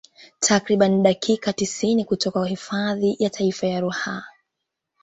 [0.39, 4.23] Takriban dakika tisini kutoka hifadhi ya taifa ya Ruaha